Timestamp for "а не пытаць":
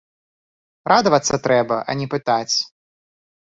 1.89-2.51